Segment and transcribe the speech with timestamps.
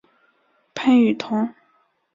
[0.73, 1.47] 潘雨桐。